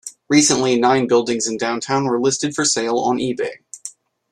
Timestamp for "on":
2.97-3.17